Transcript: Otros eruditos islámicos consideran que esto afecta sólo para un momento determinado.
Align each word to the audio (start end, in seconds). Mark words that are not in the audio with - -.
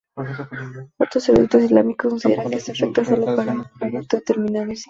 Otros 0.99 1.29
eruditos 1.29 1.61
islámicos 1.61 2.09
consideran 2.09 2.49
que 2.49 2.55
esto 2.55 2.71
afecta 2.71 3.05
sólo 3.05 3.35
para 3.35 3.51
un 3.53 3.65
momento 3.79 4.15
determinado. 4.17 4.71